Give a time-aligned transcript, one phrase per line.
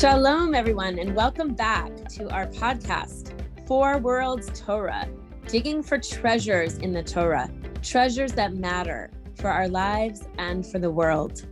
[0.00, 3.34] Shalom, everyone, and welcome back to our podcast,
[3.66, 5.06] Four Worlds Torah,
[5.46, 7.50] digging for treasures in the Torah,
[7.82, 11.46] treasures that matter for our lives and for the world.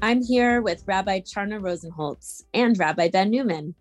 [0.00, 3.74] I'm here with Rabbi Charna Rosenholtz and Rabbi Ben Newman.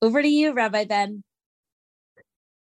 [0.00, 1.22] Over to you, Rabbi Ben.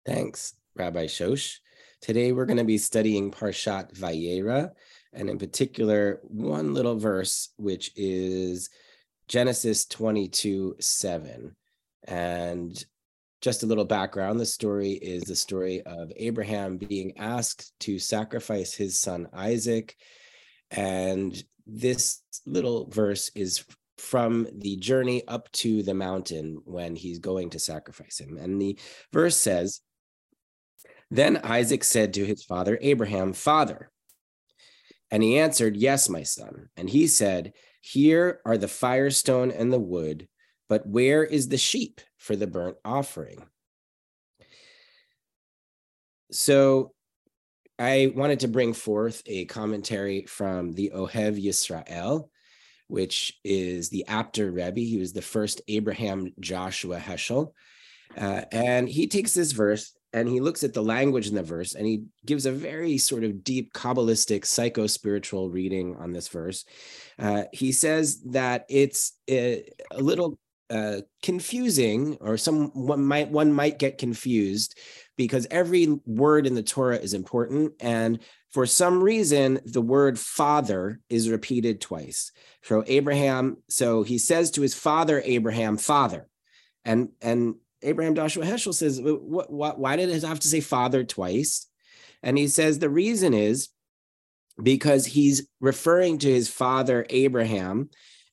[0.05, 1.59] Thanks, Rabbi Shosh.
[2.01, 4.71] Today we're going to be studying Parshat Vayera,
[5.13, 8.69] and in particular, one little verse, which is
[9.27, 11.55] Genesis 22 7.
[12.07, 12.85] And
[13.41, 18.73] just a little background the story is the story of Abraham being asked to sacrifice
[18.73, 19.95] his son Isaac.
[20.71, 23.63] And this little verse is
[23.97, 28.37] from the journey up to the mountain when he's going to sacrifice him.
[28.37, 28.77] And the
[29.13, 29.81] verse says,
[31.11, 33.89] Then Isaac said to his father Abraham, Father.
[35.11, 36.69] And he answered, Yes, my son.
[36.75, 37.53] And he said,
[37.87, 40.27] here are the firestone and the wood,
[40.67, 43.45] but where is the sheep for the burnt offering?
[46.31, 46.93] So
[47.77, 52.29] I wanted to bring forth a commentary from the Ohev Yisrael,
[52.87, 54.79] which is the Apter Rebbe.
[54.79, 57.51] He was the first Abraham Joshua Heschel.
[58.17, 61.75] Uh, and he takes this verse and he looks at the language in the verse
[61.75, 66.63] and he gives a very sort of deep kabbalistic psycho spiritual reading on this verse.
[67.19, 73.51] Uh, he says that it's a, a little uh, confusing or some one might one
[73.51, 74.79] might get confused
[75.17, 78.19] because every word in the torah is important and
[78.51, 82.31] for some reason the word father is repeated twice.
[82.63, 86.29] So abraham so he says to his father abraham father
[86.85, 91.03] and and Abraham Joshua Heschel says, what, what, why did it have to say father
[91.03, 91.67] twice?
[92.23, 93.69] And he says the reason is
[94.61, 97.89] because he's referring to his father Abraham,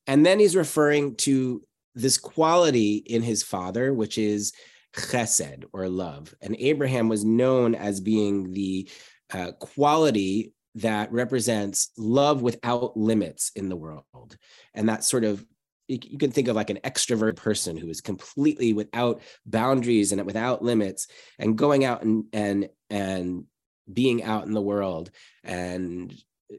[0.06, 1.62] and then he's referring to
[1.94, 4.52] this quality in his father, which is
[4.94, 6.34] chesed or love.
[6.40, 8.88] And Abraham was known as being the
[9.33, 14.36] uh, quality that represents love without limits in the world.
[14.74, 15.44] And that sort of
[15.88, 20.62] you can think of like an extrovert person who is completely without boundaries and without
[20.62, 21.06] limits
[21.38, 23.44] and going out and and and
[23.92, 25.10] being out in the world
[25.44, 26.14] and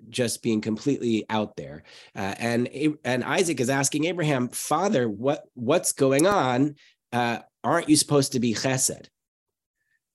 [0.09, 1.83] just being completely out there.
[2.15, 2.69] Uh, and
[3.03, 6.75] and isaac is asking abraham father what what's going on?
[7.11, 9.07] Uh, aren't you supposed to be chesed?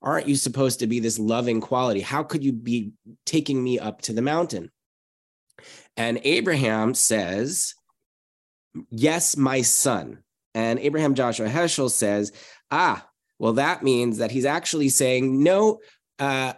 [0.03, 2.01] Aren't you supposed to be this loving quality?
[2.01, 2.93] How could you be
[3.27, 4.71] taking me up to the mountain?
[5.97, 7.75] And abraham says
[8.91, 10.23] yes, my son.
[10.55, 12.33] And Abraham Joshua Heschel says,
[12.71, 13.07] ah,
[13.39, 15.79] well, that means that he's actually saying, no,
[16.19, 16.55] uh,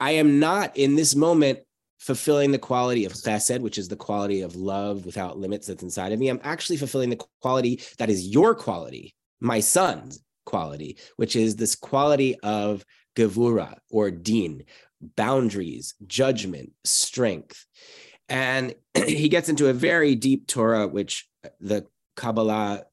[0.00, 1.60] I am not in this moment
[1.98, 6.12] fulfilling the quality of chesed, which is the quality of love without limits that's inside
[6.12, 6.28] of me.
[6.28, 11.76] I'm actually fulfilling the quality that is your quality, my son's quality, which is this
[11.76, 12.84] quality of
[13.16, 14.64] gevura or din,
[15.16, 17.64] boundaries, judgment, strength.
[18.28, 18.74] And
[19.06, 21.28] he gets into a very deep Torah, which
[21.60, 21.86] the
[22.16, 22.84] Kabbalah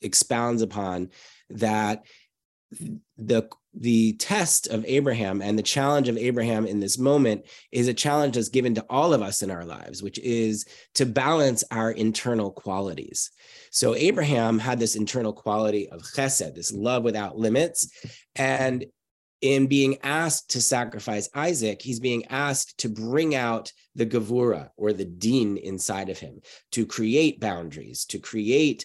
[0.00, 1.10] expounds upon
[1.50, 2.04] that
[3.16, 7.94] the the test of Abraham and the challenge of Abraham in this moment is a
[7.94, 11.92] challenge that's given to all of us in our lives, which is to balance our
[11.92, 13.30] internal qualities.
[13.70, 17.88] So Abraham had this internal quality of chesed, this love without limits,
[18.34, 18.84] and
[19.40, 24.92] in being asked to sacrifice Isaac, he's being asked to bring out the Gevura or
[24.92, 26.40] the Din inside of him,
[26.72, 28.84] to create boundaries, to create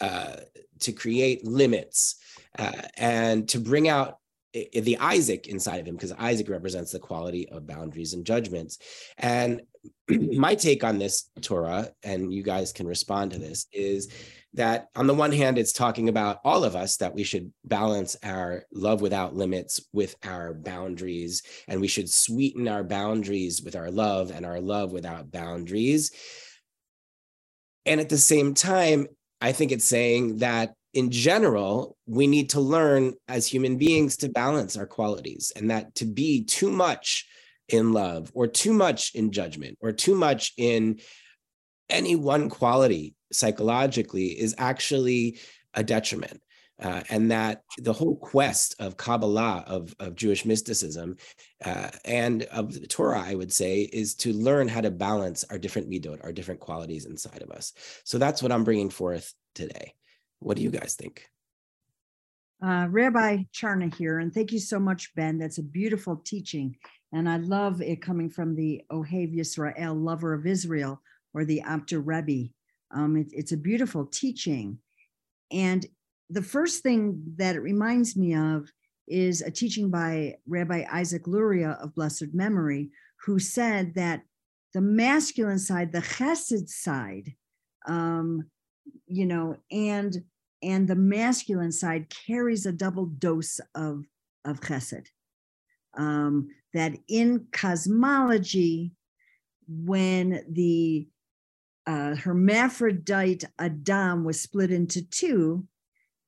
[0.00, 0.36] uh,
[0.80, 2.16] to create limits,
[2.58, 4.18] uh, and to bring out
[4.52, 8.78] the Isaac inside of him, because Isaac represents the quality of boundaries and judgments.
[9.18, 9.62] And
[10.08, 14.08] my take on this Torah, and you guys can respond to this, is
[14.54, 18.16] that on the one hand, it's talking about all of us that we should balance
[18.22, 23.90] our love without limits with our boundaries, and we should sweeten our boundaries with our
[23.90, 26.12] love and our love without boundaries.
[27.84, 29.08] And at the same time,
[29.40, 34.28] I think it's saying that in general, we need to learn as human beings to
[34.28, 37.26] balance our qualities and that to be too much
[37.68, 41.00] in love or too much in judgment or too much in
[41.88, 45.38] any one quality psychologically is actually
[45.74, 46.40] a detriment.
[46.82, 51.16] Uh, and that the whole quest of Kabbalah, of, of Jewish mysticism,
[51.64, 55.58] uh, and of the Torah, I would say, is to learn how to balance our
[55.58, 57.74] different midot, our different qualities inside of us.
[58.02, 59.94] So that's what I'm bringing forth today.
[60.40, 61.28] What do you guys think?
[62.60, 65.38] Uh, Rabbi Charna here, and thank you so much, Ben.
[65.38, 66.76] That's a beautiful teaching.
[67.12, 71.00] And I love it coming from the Ohev Yisrael, lover of Israel,
[71.34, 72.50] or the Apter Rebbe.
[72.94, 74.78] Um, it, it's a beautiful teaching.
[75.52, 75.84] And
[76.30, 78.70] the first thing that it reminds me of
[79.06, 82.90] is a teaching by Rabbi Isaac Luria of blessed memory,
[83.24, 84.22] who said that
[84.72, 87.34] the masculine side, the chesed side,
[87.86, 88.44] um,
[89.06, 90.24] you know, and
[90.62, 94.04] and the masculine side carries a double dose of
[94.44, 95.06] of chesed.
[95.96, 98.92] Um, that in cosmology,
[99.68, 101.06] when the
[101.86, 105.66] uh, hermaphrodite Adam was split into two,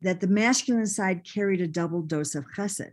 [0.03, 2.93] that the masculine side carried a double dose of chesed.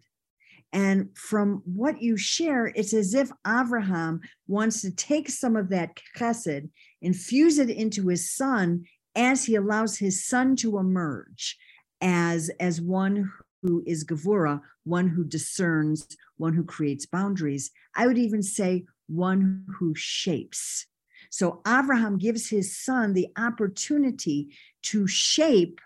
[0.71, 5.99] And from what you share, it's as if Abraham wants to take some of that
[6.17, 6.69] chesed,
[7.01, 11.57] infuse it into his son as he allows his son to emerge
[12.01, 13.31] as, as one
[13.61, 16.07] who is Gevura, one who discerns,
[16.37, 17.69] one who creates boundaries.
[17.95, 20.87] I would even say one who shapes.
[21.33, 25.81] So Abraham gives his son the opportunity to shape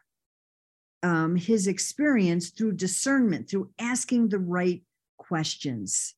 [1.04, 4.84] um, his experience through discernment, through asking the right
[5.18, 6.16] questions.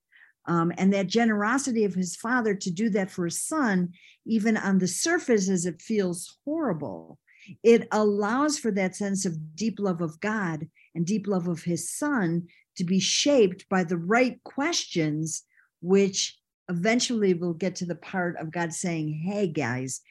[0.48, 3.90] Um, and that generosity of his father to do that for his son,
[4.26, 7.20] even on the surface as it feels horrible,
[7.62, 11.88] it allows for that sense of deep love of God and deep love of his
[11.96, 12.48] son
[12.78, 15.44] to be shaped by the right questions,
[15.82, 16.39] which
[16.70, 20.02] eventually we'll get to the part of God saying, Hey, guys,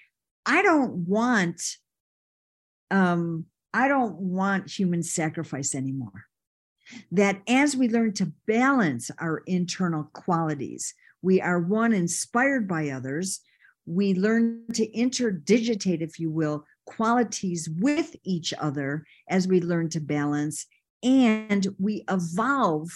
[0.44, 1.62] I don't want
[2.90, 6.24] um, I don't want human sacrifice anymore.
[7.12, 13.40] That as we learn to balance our internal qualities, we are one inspired by others.
[13.84, 20.00] We learn to interdigitate, if you will, qualities with each other as we learn to
[20.00, 20.66] balance,
[21.02, 22.88] and we evolve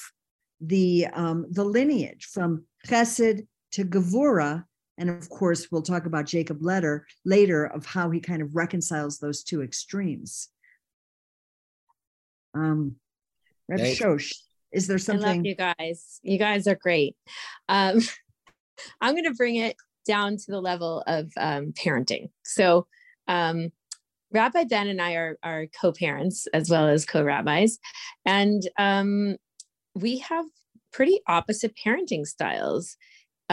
[0.60, 4.64] the um, the lineage from Chesed to Gevura,
[4.98, 9.18] and of course, we'll talk about Jacob Letter later of how he kind of reconciles
[9.18, 10.48] those two extremes.
[12.54, 12.96] Um,
[13.68, 14.34] Reb Shosh,
[14.72, 15.26] is there something?
[15.26, 16.20] I love you guys.
[16.22, 17.16] You guys are great.
[17.68, 18.00] Um,
[19.00, 19.76] I'm going to bring it
[20.06, 22.30] down to the level of um, parenting.
[22.44, 22.86] So,
[23.28, 23.70] um,
[24.32, 27.78] Rabbi Ben and I are, are co-parents as well as co-rabbis,
[28.24, 29.36] and um,
[29.94, 30.46] we have
[30.92, 32.96] pretty opposite parenting styles,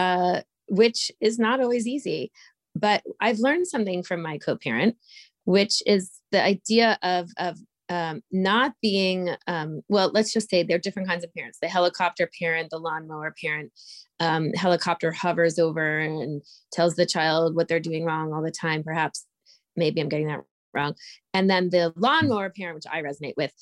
[0.00, 2.32] uh, which is not always easy.
[2.74, 4.96] But I've learned something from my co-parent,
[5.44, 7.58] which is the idea of of
[7.90, 11.66] um, not being um, well let's just say there are different kinds of parents the
[11.66, 13.72] helicopter parent the lawnmower parent
[14.20, 16.40] um, helicopter hovers over and
[16.72, 19.26] tells the child what they're doing wrong all the time perhaps
[19.74, 20.94] maybe i'm getting that wrong
[21.34, 23.52] and then the lawnmower parent which i resonate with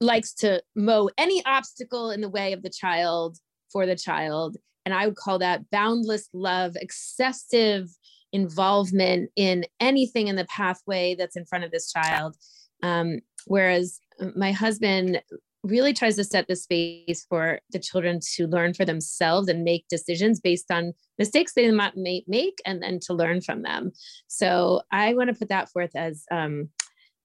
[0.00, 3.36] likes to mow any obstacle in the way of the child
[3.70, 4.56] for the child
[4.86, 7.90] and i would call that boundless love excessive
[8.32, 12.34] involvement in anything in the pathway that's in front of this child
[12.82, 15.20] um, whereas uh, my husband
[15.66, 19.86] really tries to set the space for the children to learn for themselves and make
[19.88, 23.92] decisions based on mistakes they might make and then to learn from them.
[24.28, 26.68] So I want to put that forth as um,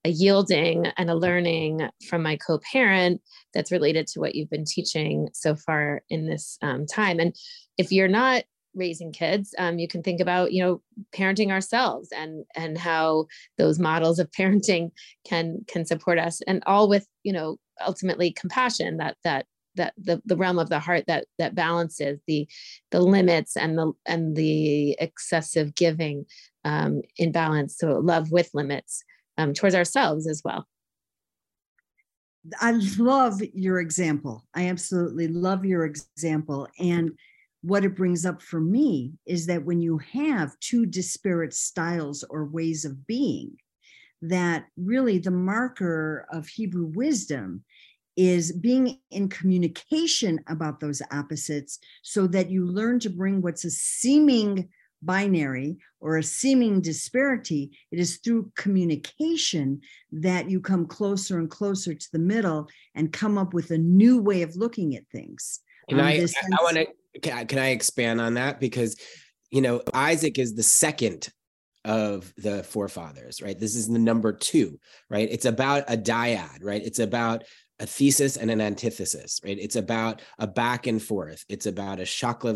[0.03, 3.21] a yielding and a learning from my co-parent
[3.53, 7.19] that's related to what you've been teaching so far in this um, time.
[7.19, 7.35] And
[7.77, 10.81] if you're not raising kids um, you can think about you know
[11.13, 13.25] parenting ourselves and and how
[13.57, 14.91] those models of parenting
[15.27, 20.21] can can support us and all with you know ultimately compassion that that that the,
[20.25, 22.47] the realm of the heart that that balances the
[22.91, 26.25] the limits and the and the excessive giving
[26.65, 29.03] um, in balance so love with limits
[29.41, 30.67] um, towards ourselves as well.
[32.59, 34.45] I love your example.
[34.55, 36.67] I absolutely love your example.
[36.79, 37.11] And
[37.61, 42.45] what it brings up for me is that when you have two disparate styles or
[42.45, 43.57] ways of being,
[44.23, 47.63] that really the marker of Hebrew wisdom
[48.17, 53.71] is being in communication about those opposites so that you learn to bring what's a
[53.71, 54.69] seeming
[55.01, 57.71] binary or a seeming disparity.
[57.91, 59.81] It is through communication
[60.11, 64.21] that you come closer and closer to the middle and come up with a new
[64.21, 65.59] way of looking at things.
[65.89, 66.25] And um, I, I,
[66.59, 66.87] I want to
[67.21, 68.95] can can I expand on that because
[69.49, 71.29] you know Isaac is the second
[71.83, 73.59] of the forefathers, right?
[73.59, 74.79] This is the number two,
[75.09, 75.27] right?
[75.31, 76.81] It's about a dyad, right?
[76.81, 77.43] It's about
[77.81, 79.57] a thesis and an antithesis, right?
[79.59, 81.43] It's about a back and forth.
[81.49, 82.51] It's about a shakla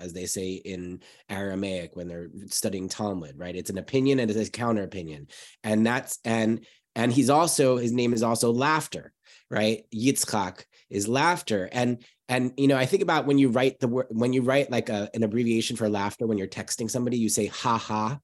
[0.00, 3.56] as they say in Aramaic when they're studying Talmud, right?
[3.56, 5.26] It's an opinion and it's a counter opinion.
[5.64, 9.12] And that's and and he's also his name is also laughter,
[9.50, 9.82] right?
[9.92, 11.68] Yitzchak is laughter.
[11.72, 14.70] And and you know, I think about when you write the word when you write
[14.70, 18.20] like a, an abbreviation for laughter when you're texting somebody, you say ha ha,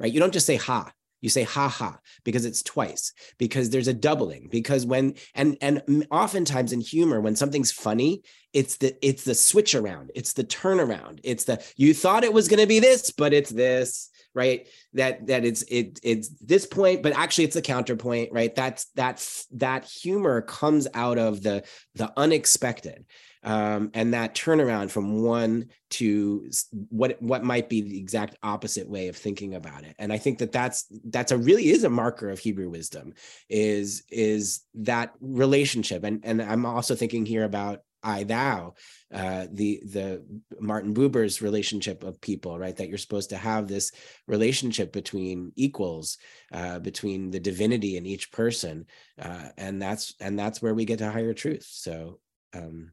[0.00, 0.12] right?
[0.12, 0.90] You don't just say ha.
[1.24, 6.06] You say ha ha because it's twice because there's a doubling because when and and
[6.10, 11.20] oftentimes in humor when something's funny it's the it's the switch around it's the turnaround
[11.24, 14.66] it's the you thought it was going to be this but it's this right?
[14.94, 18.54] That that it's it it's this point but actually it's a counterpoint right?
[18.54, 21.64] That's that that humor comes out of the
[21.94, 23.06] the unexpected
[23.44, 26.50] um, and that turnaround from one to
[26.88, 30.38] what what might be the exact opposite way of thinking about it and i think
[30.38, 33.12] that that's that's a really is a marker of hebrew wisdom
[33.48, 38.74] is is that relationship and and i'm also thinking here about I thou,
[39.12, 40.22] uh, the the
[40.60, 42.76] Martin Buber's relationship of people, right?
[42.76, 43.92] That you're supposed to have this
[44.28, 46.18] relationship between equals,
[46.52, 48.86] uh, between the divinity in each person,
[49.20, 51.66] uh, and that's and that's where we get to higher truth.
[51.66, 52.20] So,
[52.52, 52.92] um,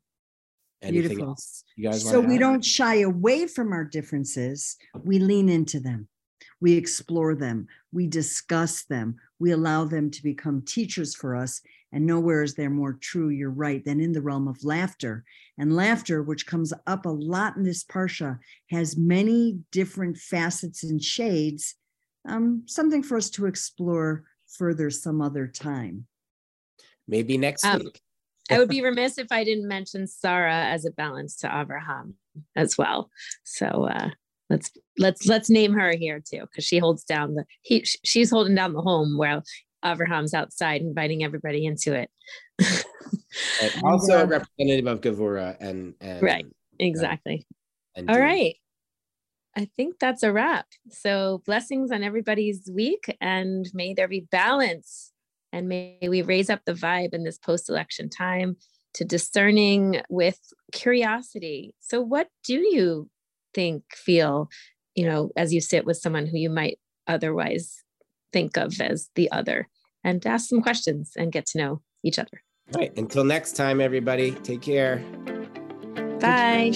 [0.81, 1.29] anything Beautiful.
[1.29, 2.07] else you guys?
[2.07, 6.07] So we don't shy away from our differences; we lean into them.
[6.59, 7.67] We explore them.
[7.91, 9.15] We discuss them.
[9.39, 11.61] We allow them to become teachers for us
[11.91, 15.25] and nowhere is there more true, you're right, than in the realm of laughter.
[15.57, 21.03] And laughter, which comes up a lot in this Parsha, has many different facets and
[21.03, 21.75] shades,
[22.27, 24.23] um, something for us to explore
[24.57, 26.07] further some other time.
[27.07, 28.01] Maybe next um, week.
[28.51, 32.15] I would be remiss if I didn't mention Sarah as a balance to Abraham
[32.55, 33.10] as well.
[33.43, 34.10] So uh,
[34.50, 38.55] let's let's let's name her here too, because she holds down the he she's holding
[38.55, 39.43] down the home while
[39.84, 42.10] Abraham's outside inviting everybody into it.
[43.84, 46.46] also a representative of Gevura and, and right,
[46.79, 47.46] exactly.
[47.98, 48.55] Uh, All right.
[49.55, 50.65] I think that's a wrap.
[50.89, 55.11] So blessings on everybody's week and may there be balance
[55.51, 58.55] and may we raise up the vibe in this post-election time
[58.93, 60.39] to discerning with
[60.72, 61.74] curiosity.
[61.79, 63.10] So what do you
[63.53, 64.50] think, feel,
[64.96, 67.84] you know, as you sit with someone who you might otherwise
[68.34, 69.67] think of as the other
[70.03, 72.41] and ask some questions and get to know each other.
[72.74, 72.98] All right.
[72.98, 74.98] Until next time, everybody, take care.
[76.20, 76.72] Bye.